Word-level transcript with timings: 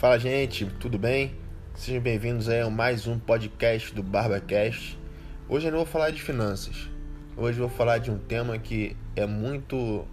Fala 0.00 0.18
gente, 0.18 0.64
tudo 0.80 0.98
bem? 0.98 1.36
Sejam 1.74 2.00
bem-vindos 2.00 2.48
a 2.48 2.70
mais 2.70 3.06
um 3.06 3.18
podcast 3.18 3.94
do 3.94 4.02
BarbaCast. 4.02 4.98
Hoje 5.46 5.66
eu 5.66 5.72
não 5.72 5.80
vou 5.80 5.86
falar 5.86 6.08
de 6.08 6.22
finanças. 6.22 6.88
Hoje 7.36 7.58
eu 7.58 7.68
vou 7.68 7.76
falar 7.76 7.98
de 7.98 8.10
um 8.10 8.16
tema 8.16 8.58
que 8.58 8.96
é 9.14 9.26
muito 9.26 10.08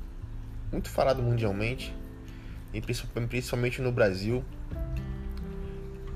muito 0.73 0.89
falado 0.89 1.23
mundialmente 1.23 1.95
e 2.73 2.81
principalmente 2.81 3.81
no 3.81 3.89
Brasil. 3.89 4.43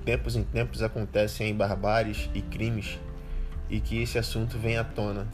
Tempos 0.04 0.36
em 0.36 0.44
tempos 0.44 0.84
acontecem 0.84 1.56
barbáries 1.56 2.30
e 2.34 2.42
crimes 2.42 3.00
e 3.70 3.80
que 3.80 4.02
esse 4.02 4.20
assunto 4.20 4.58
venha 4.58 4.82
à 4.82 4.84
tona. 4.84 5.30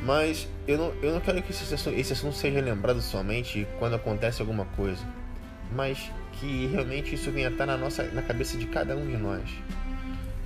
Mas 0.00 0.48
eu 0.68 0.78
não, 0.78 0.94
eu 1.02 1.12
não 1.12 1.20
quero 1.20 1.42
que 1.42 1.50
esse 1.50 1.74
assunto, 1.74 1.98
esse 1.98 2.12
assunto 2.12 2.36
seja 2.36 2.60
lembrado 2.60 3.02
somente 3.02 3.66
quando 3.80 3.96
acontece 3.96 4.40
alguma 4.40 4.66
coisa, 4.66 5.04
mas 5.72 6.10
que 6.32 6.66
realmente 6.66 7.14
isso 7.14 7.30
venha 7.30 7.48
estar 7.48 7.66
na 7.66 7.76
nossa 7.76 8.04
na 8.04 8.22
cabeça 8.22 8.56
de 8.56 8.66
cada 8.66 8.96
um 8.96 9.06
de 9.06 9.16
nós. 9.16 9.48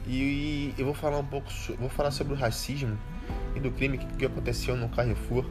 E, 0.07 0.73
e 0.73 0.75
eu 0.79 0.85
vou 0.85 0.95
falar 0.95 1.19
um 1.19 1.25
pouco, 1.25 1.49
vou 1.79 1.89
falar 1.89 2.11
sobre 2.11 2.33
o 2.33 2.37
racismo 2.37 2.99
e 3.55 3.61
do 3.61 3.71
crime 3.71 3.99
que, 3.99 4.07
que 4.07 4.27
aconteceu 4.27 4.77
no 4.77 4.89
Carrefour, 4.89 5.45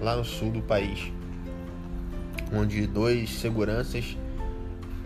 lá 0.00 0.16
no 0.16 0.24
sul 0.24 0.50
do 0.50 0.60
país, 0.60 1.12
onde 2.52 2.86
dois 2.86 3.30
seguranças 3.30 4.16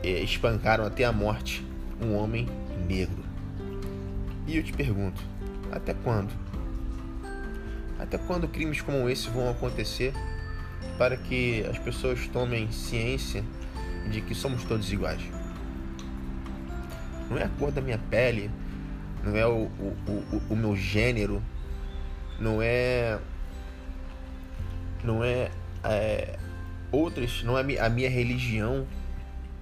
eh, 0.02 0.22
espancaram 0.22 0.84
até 0.84 1.04
a 1.04 1.12
morte 1.12 1.64
um 2.00 2.16
homem 2.16 2.48
negro. 2.88 3.22
E 4.46 4.56
eu 4.56 4.62
te 4.62 4.72
pergunto, 4.72 5.22
até 5.70 5.94
quando? 5.94 6.32
Até 7.98 8.16
quando 8.18 8.48
crimes 8.48 8.80
como 8.80 9.08
esse 9.08 9.28
vão 9.28 9.50
acontecer 9.50 10.12
para 10.96 11.16
que 11.16 11.64
as 11.70 11.78
pessoas 11.78 12.26
tomem 12.28 12.72
ciência 12.72 13.44
de 14.08 14.20
que 14.20 14.34
somos 14.34 14.64
todos 14.64 14.92
iguais? 14.92 15.22
Não 17.28 17.38
é 17.38 17.44
a 17.44 17.48
cor 17.48 17.70
da 17.70 17.80
minha 17.80 17.98
pele, 17.98 18.50
não 19.22 19.36
é 19.36 19.46
o, 19.46 19.70
o, 19.78 19.96
o, 20.08 20.42
o 20.50 20.56
meu 20.56 20.76
gênero, 20.76 21.42
não 22.38 22.60
é. 22.62 23.18
Não 25.02 25.24
é, 25.24 25.50
é 25.84 26.38
outras, 26.92 27.42
não 27.42 27.56
é 27.56 27.78
a 27.78 27.88
minha 27.88 28.10
religião 28.10 28.86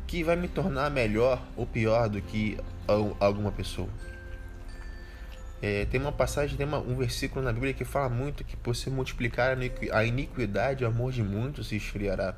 que 0.07 0.25
vai 0.25 0.37
me 0.37 0.49
tornar 0.49 0.91
melhor 0.91 1.43
ou 1.57 1.67
pior 1.67 2.09
do 2.09 2.21
que 2.23 2.59
alguma 3.21 3.53
pessoa. 3.53 3.89
É, 5.61 5.85
tem 5.87 6.01
uma 6.01 6.13
passagem, 6.13 6.57
tem 6.57 6.67
uma, 6.67 6.79
um 6.79 6.97
versículo 6.97 7.45
na 7.45 7.53
Bíblia 7.53 7.75
que 7.75 7.85
fala 7.85 8.09
muito 8.09 8.45
que 8.45 8.57
por 8.57 8.75
se 8.75 8.89
multiplicar 8.91 9.57
a 9.93 10.05
iniquidade, 10.05 10.85
o 10.85 10.87
amor 10.87 11.13
de 11.13 11.23
muitos 11.23 11.69
se 11.69 11.77
esfriará. 11.77 12.37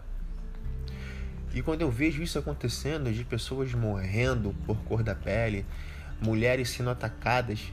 E 1.52 1.62
quando 1.62 1.82
eu 1.82 1.90
vejo 1.90 2.22
isso 2.22 2.38
acontecendo, 2.38 3.12
de 3.12 3.24
pessoas 3.24 3.74
morrendo 3.74 4.54
por 4.64 4.76
cor 4.84 5.02
da 5.02 5.14
pele, 5.14 5.66
mulheres 6.20 6.70
sendo 6.70 6.90
atacadas 6.90 7.72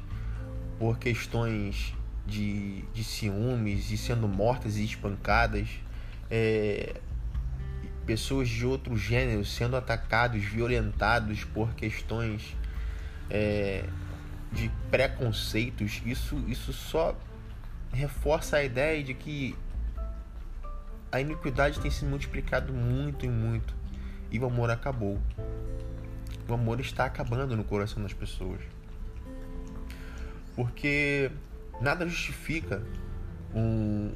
por 0.79 0.97
questões 0.97 1.93
de, 2.25 2.83
de 2.93 3.03
ciúmes 3.03 3.91
e 3.91 3.97
sendo 3.97 4.27
mortas 4.27 4.77
e 4.77 4.83
espancadas, 4.83 5.67
é, 6.29 6.99
pessoas 8.05 8.49
de 8.49 8.65
outro 8.65 8.97
gênero 8.97 9.45
sendo 9.45 9.75
atacados, 9.75 10.43
violentados 10.43 11.43
por 11.43 11.73
questões 11.75 12.55
é, 13.29 13.83
de 14.51 14.71
preconceitos, 14.89 16.01
isso, 16.05 16.43
isso 16.47 16.73
só 16.73 17.15
reforça 17.91 18.57
a 18.57 18.63
ideia 18.63 19.03
de 19.03 19.13
que 19.13 19.55
a 21.11 21.21
iniquidade 21.21 21.79
tem 21.79 21.89
se 21.89 22.05
multiplicado 22.05 22.73
muito 22.73 23.25
e 23.25 23.29
muito 23.29 23.75
e 24.31 24.39
o 24.39 24.45
amor 24.45 24.69
acabou. 24.69 25.19
O 26.47 26.53
amor 26.53 26.79
está 26.79 27.05
acabando 27.05 27.55
no 27.55 27.63
coração 27.63 28.01
das 28.01 28.13
pessoas. 28.13 28.61
Porque 30.55 31.31
nada 31.81 32.07
justifica 32.07 32.81
um, 33.53 34.11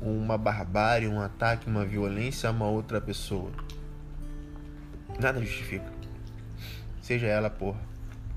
uma 0.00 0.38
barbárie, 0.38 1.08
um 1.08 1.20
ataque, 1.20 1.68
uma 1.68 1.84
violência 1.84 2.48
a 2.48 2.52
uma 2.52 2.66
outra 2.66 3.00
pessoa. 3.00 3.50
Nada 5.20 5.40
justifica. 5.40 5.92
Seja 7.00 7.26
ela 7.26 7.50
por 7.50 7.76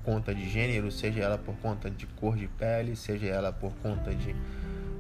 conta 0.04 0.34
de 0.34 0.50
gênero, 0.50 0.92
seja 0.92 1.22
ela 1.22 1.38
por 1.38 1.56
conta 1.58 1.90
de 1.90 2.06
cor 2.06 2.36
de 2.36 2.48
pele, 2.48 2.96
seja 2.96 3.28
ela 3.28 3.52
por 3.52 3.74
conta 3.76 4.14
de, 4.14 4.36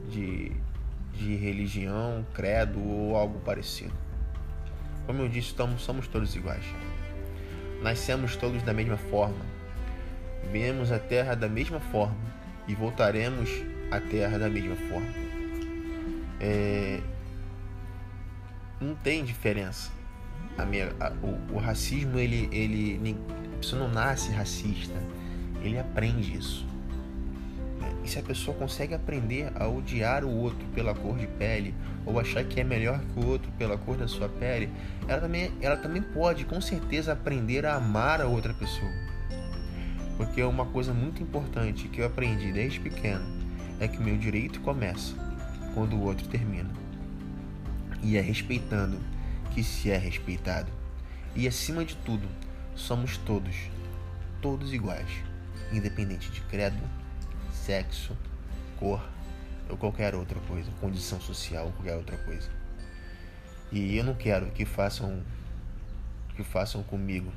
de, 0.09 0.51
de 1.17 1.35
religião, 1.35 2.25
credo 2.33 2.79
ou 2.79 3.15
algo 3.15 3.39
parecido. 3.39 3.93
Como 5.05 5.21
eu 5.21 5.29
disse, 5.29 5.55
somos 5.77 6.07
todos 6.07 6.35
iguais. 6.35 6.63
Nascemos 7.81 8.35
todos 8.35 8.61
da 8.63 8.73
mesma 8.73 8.97
forma. 8.97 9.45
Viemos 10.51 10.91
à 10.91 10.99
Terra 10.99 11.35
da 11.35 11.47
mesma 11.47 11.79
forma 11.79 12.17
e 12.67 12.75
voltaremos 12.75 13.49
à 13.89 13.99
Terra 13.99 14.37
da 14.37 14.49
mesma 14.49 14.75
forma. 14.75 15.07
É... 16.39 16.99
Não 18.79 18.93
tem 18.95 19.23
diferença. 19.23 19.91
A 20.57 20.65
minha, 20.65 20.93
a, 20.99 21.11
o, 21.23 21.55
o, 21.55 21.57
racismo, 21.57 22.19
ele, 22.19 22.49
ele, 22.51 22.99
a 23.61 23.75
não 23.75 23.87
nasce 23.89 24.31
racista, 24.31 25.01
ele 25.61 25.79
aprende 25.79 26.37
isso. 26.37 26.66
E 28.07 28.09
se 28.09 28.19
a 28.19 28.23
pessoa 28.23 28.55
consegue 28.55 28.93
aprender 28.93 29.51
a 29.53 29.67
odiar 29.67 30.23
o 30.23 30.33
outro 30.33 30.65
pela 30.73 30.95
cor 30.95 31.17
de 31.17 31.27
pele, 31.27 31.75
ou 32.05 32.17
achar 32.17 32.41
que 32.45 32.57
é 32.57 32.63
melhor 32.63 33.01
que 33.01 33.19
o 33.19 33.27
outro 33.27 33.51
pela 33.57 33.77
cor 33.77 33.97
da 33.97 34.07
sua 34.07 34.29
pele, 34.29 34.69
ela 35.09 35.19
também, 35.19 35.51
ela 35.59 35.75
também 35.75 36.01
pode, 36.01 36.45
com 36.45 36.61
certeza, 36.61 37.11
aprender 37.11 37.65
a 37.65 37.75
amar 37.75 38.21
a 38.21 38.25
outra 38.25 38.53
pessoa. 38.53 38.89
Porque 40.15 40.41
uma 40.41 40.67
coisa 40.67 40.93
muito 40.93 41.21
importante 41.21 41.89
que 41.89 41.99
eu 41.99 42.05
aprendi 42.05 42.49
desde 42.53 42.79
pequeno 42.79 43.25
é 43.77 43.89
que 43.89 44.01
meu 44.01 44.15
direito 44.15 44.61
começa 44.61 45.13
quando 45.73 45.97
o 45.97 46.03
outro 46.03 46.29
termina. 46.29 46.71
E 48.01 48.15
é 48.15 48.21
respeitando 48.21 49.01
que 49.53 49.61
se 49.61 49.91
é 49.91 49.97
respeitado. 49.97 50.71
E 51.35 51.45
acima 51.45 51.83
de 51.83 51.97
tudo, 51.97 52.25
somos 52.73 53.17
todos, 53.17 53.69
todos 54.41 54.71
iguais, 54.71 55.09
independente 55.73 56.31
de 56.31 56.39
credo, 56.39 56.81
sexo, 57.67 58.15
cor 58.79 59.01
ou 59.69 59.75
qualquer 59.75 60.15
outra 60.15 60.39
coisa, 60.47 60.71
condição 60.79 61.19
social 61.19 61.65
ou 61.65 61.71
qualquer 61.73 61.97
outra 61.97 62.17
coisa. 62.19 62.49
E 63.69 63.97
eu 63.97 64.05
não 64.05 64.15
quero 64.15 64.49
que 64.51 64.63
façam 64.63 65.21
que 66.33 66.43
façam 66.43 66.81
comigo 66.83 67.29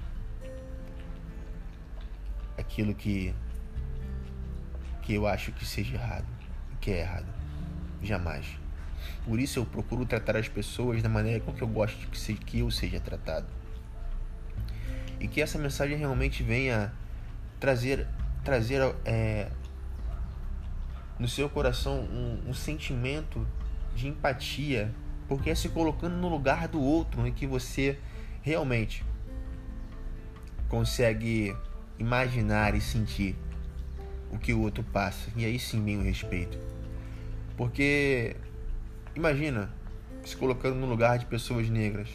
aquilo 2.56 2.94
que 2.94 3.34
que 5.02 5.14
eu 5.14 5.26
acho 5.26 5.50
que 5.50 5.66
seja 5.66 5.96
errado, 5.96 6.28
que 6.80 6.92
é 6.92 7.00
errado. 7.00 7.26
Jamais. 8.00 8.46
Por 9.24 9.40
isso 9.40 9.58
eu 9.58 9.66
procuro 9.66 10.06
tratar 10.06 10.36
as 10.36 10.48
pessoas 10.48 11.02
da 11.02 11.08
maneira 11.08 11.40
com 11.40 11.52
que 11.52 11.62
eu 11.62 11.66
gosto 11.66 12.06
que, 12.06 12.34
que 12.34 12.60
eu 12.60 12.70
seja 12.70 13.00
tratado. 13.00 13.48
E 15.18 15.26
que 15.26 15.42
essa 15.42 15.58
mensagem 15.58 15.96
realmente 15.96 16.44
venha 16.44 16.92
trazer, 17.58 18.06
trazer 18.44 18.80
é, 19.04 19.48
no 21.20 21.28
seu 21.28 21.50
coração 21.50 22.00
um, 22.00 22.48
um 22.48 22.54
sentimento 22.54 23.46
de 23.94 24.08
empatia, 24.08 24.92
porque 25.28 25.50
é 25.50 25.54
se 25.54 25.68
colocando 25.68 26.16
no 26.16 26.30
lugar 26.30 26.66
do 26.66 26.80
outro 26.80 27.26
em 27.26 27.32
que 27.32 27.46
você 27.46 27.98
realmente 28.40 29.04
consegue 30.66 31.54
imaginar 31.98 32.74
e 32.74 32.80
sentir 32.80 33.36
o 34.32 34.38
que 34.38 34.54
o 34.54 34.62
outro 34.62 34.82
passa. 34.82 35.30
E 35.36 35.44
aí 35.44 35.58
sim 35.58 35.84
vem 35.84 35.98
o 35.98 36.02
respeito. 36.02 36.58
Porque 37.54 38.34
imagina 39.14 39.70
se 40.24 40.34
colocando 40.34 40.76
no 40.76 40.86
lugar 40.86 41.18
de 41.18 41.26
pessoas 41.26 41.68
negras. 41.68 42.08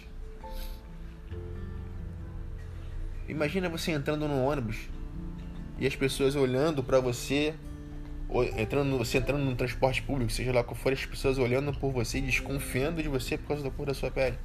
Imagina 3.27 3.69
você 3.69 3.91
entrando 3.91 4.27
no 4.27 4.43
ônibus 4.43 4.89
e 5.77 5.85
as 5.85 5.95
pessoas 5.95 6.35
olhando 6.35 6.83
para 6.83 6.99
você, 6.99 7.53
entrando, 8.43 8.97
você 8.97 9.17
entrando 9.17 9.43
no 9.43 9.55
transporte 9.55 10.01
público, 10.01 10.31
seja 10.31 10.51
lá 10.51 10.63
qual 10.63 10.75
for, 10.75 10.91
as 10.91 11.05
pessoas 11.05 11.37
olhando 11.37 11.73
por 11.73 11.91
você, 11.91 12.19
desconfiando 12.19 13.01
de 13.01 13.07
você 13.07 13.37
por 13.37 13.47
causa 13.47 13.63
da 13.63 13.69
cor 13.69 13.85
da 13.85 13.93
sua 13.93 14.11
pele. 14.11 14.37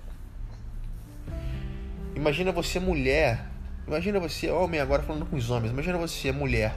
Imagina 2.14 2.52
você 2.52 2.78
mulher, 2.78 3.46
imagina 3.86 4.20
você 4.20 4.50
homem 4.50 4.80
agora 4.80 5.02
falando 5.02 5.26
com 5.26 5.36
os 5.36 5.50
homens, 5.50 5.72
imagina 5.72 5.96
você 5.98 6.30
mulher 6.32 6.74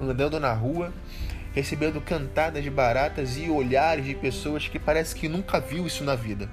andando 0.00 0.40
na 0.40 0.52
rua, 0.52 0.92
recebendo 1.52 2.00
cantadas 2.00 2.62
de 2.62 2.70
baratas 2.70 3.36
e 3.36 3.50
olhares 3.50 4.04
de 4.04 4.14
pessoas 4.14 4.66
que 4.66 4.78
parece 4.78 5.14
que 5.14 5.28
nunca 5.28 5.60
viu 5.60 5.86
isso 5.86 6.02
na 6.02 6.14
vida. 6.14 6.48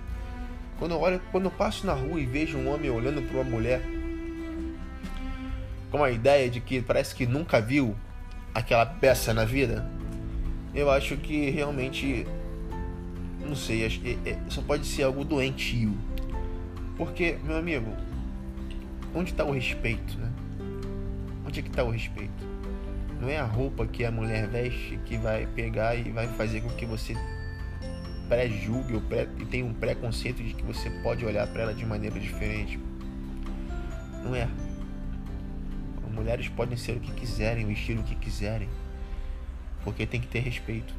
Quando 0.77 0.91
eu 0.91 0.99
olho, 0.99 1.21
quando 1.31 1.45
eu 1.45 1.51
passo 1.51 1.85
na 1.85 1.93
rua 1.93 2.19
e 2.19 2.25
vejo 2.25 2.57
um 2.57 2.71
homem 2.71 2.89
olhando 2.89 3.21
para 3.21 3.37
uma 3.37 3.43
mulher 3.43 3.81
com 5.89 6.03
a 6.03 6.11
ideia 6.11 6.49
de 6.49 6.59
que 6.59 6.81
parece 6.81 7.15
que 7.15 7.25
nunca 7.25 7.61
viu 7.61 7.95
aquela 8.53 8.85
peça 8.85 9.33
na 9.33 9.45
vida, 9.45 9.89
eu 10.77 10.91
acho 10.91 11.17
que 11.17 11.49
realmente, 11.49 12.27
não 13.43 13.55
sei, 13.55 13.83
é, 13.83 14.29
é, 14.29 14.39
só 14.47 14.61
pode 14.61 14.85
ser 14.85 15.03
algo 15.03 15.25
doentio. 15.25 15.97
Porque, 16.95 17.35
meu 17.43 17.57
amigo, 17.57 17.91
onde 19.15 19.31
está 19.31 19.43
o 19.43 19.51
respeito, 19.51 20.15
né? 20.19 20.31
Onde 21.45 21.59
é 21.59 21.63
que 21.63 21.69
está 21.69 21.83
o 21.83 21.89
respeito? 21.89 22.45
Não 23.19 23.27
é 23.27 23.39
a 23.39 23.43
roupa 23.43 23.87
que 23.87 24.05
a 24.05 24.11
mulher 24.11 24.47
veste 24.47 24.99
que 25.03 25.17
vai 25.17 25.47
pegar 25.47 25.95
e 25.95 26.11
vai 26.11 26.27
fazer 26.27 26.61
com 26.61 26.69
que 26.69 26.85
você 26.85 27.15
pré-julgue 28.29 28.93
ou 28.93 29.01
pré, 29.01 29.27
e 29.39 29.45
tenha 29.45 29.65
um 29.65 29.73
preconceito 29.73 30.43
de 30.43 30.53
que 30.53 30.63
você 30.63 30.91
pode 31.01 31.25
olhar 31.25 31.47
para 31.47 31.63
ela 31.63 31.73
de 31.73 31.85
maneira 31.87 32.19
diferente. 32.19 32.79
Não 34.23 34.35
é. 34.35 34.47
Mulheres 36.13 36.49
podem 36.49 36.75
ser 36.75 36.97
o 36.97 36.99
que 36.99 37.11
quiserem, 37.11 37.65
vestir 37.65 37.97
o 37.97 38.03
que 38.03 38.15
quiserem, 38.15 38.67
porque 39.87 40.05
tem 40.05 40.19
que 40.19 40.27
ter 40.27 40.39
respeito. 40.39 40.93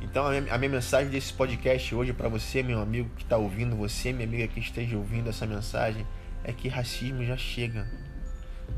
Então, 0.00 0.24
a 0.24 0.30
minha, 0.30 0.54
a 0.54 0.58
minha 0.58 0.70
mensagem 0.70 1.10
desse 1.10 1.32
podcast 1.32 1.92
hoje 1.92 2.12
para 2.12 2.28
você, 2.28 2.62
meu 2.62 2.80
amigo 2.80 3.10
que 3.16 3.24
está 3.24 3.36
ouvindo, 3.36 3.74
você, 3.74 4.12
minha 4.12 4.28
amiga 4.28 4.46
que 4.46 4.60
esteja 4.60 4.96
ouvindo 4.96 5.28
essa 5.28 5.44
mensagem, 5.44 6.06
é 6.44 6.52
que 6.52 6.68
racismo 6.68 7.24
já 7.24 7.36
chega. 7.36 7.90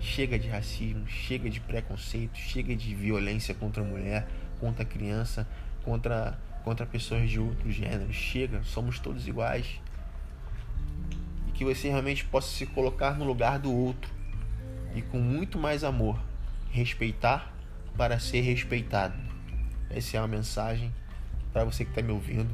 Chega 0.01 0.39
de 0.39 0.49
racismo, 0.49 1.07
chega 1.07 1.51
de 1.51 1.61
preconceito, 1.61 2.39
chega 2.39 2.75
de 2.75 2.95
violência 2.95 3.55
contra 3.55 3.83
a 3.83 3.87
mulher, 3.87 4.27
contra 4.59 4.83
a 4.83 4.87
criança, 4.87 5.47
contra, 5.85 6.39
contra 6.65 6.87
pessoas 6.87 7.29
de 7.29 7.39
outro 7.39 7.71
gênero. 7.71 8.11
Chega, 8.15 8.63
somos 8.65 8.99
todos 8.99 9.29
iguais. 9.29 9.79
E 11.47 11.51
que 11.51 11.67
você 11.67 11.91
realmente 11.91 12.25
possa 12.25 12.49
se 12.49 12.65
colocar 12.65 13.19
no 13.19 13.27
lugar 13.27 13.59
do 13.59 13.71
outro 13.71 14.11
e 14.95 15.03
com 15.03 15.19
muito 15.19 15.59
mais 15.59 15.85
amor, 15.85 16.19
respeitar 16.77 17.53
para 17.97 18.21
ser 18.21 18.43
respeitado. 18.43 19.17
Essa 19.89 20.19
é 20.19 20.21
uma 20.21 20.29
mensagem 20.29 20.93
para 21.53 21.65
você 21.65 21.85
que 21.85 21.91
está 21.91 22.03
me 22.03 22.13
ouvindo. 22.13 22.51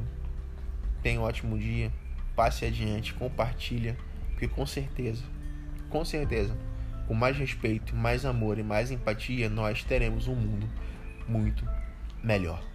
Tenha 1.01 1.19
um 1.19 1.23
ótimo 1.23 1.59
dia. 1.59 1.91
Passe 2.35 2.65
adiante, 2.65 3.13
compartilha, 3.13 3.95
porque 4.31 4.47
com 4.47 4.65
certeza, 4.65 5.23
com 5.87 6.03
certeza, 6.03 6.57
com 7.07 7.13
mais 7.13 7.37
respeito, 7.37 7.95
mais 7.95 8.25
amor 8.25 8.57
e 8.57 8.63
mais 8.63 8.89
empatia, 8.89 9.47
nós 9.49 9.83
teremos 9.83 10.27
um 10.27 10.33
mundo 10.33 10.67
muito 11.27 11.63
melhor. 12.23 12.72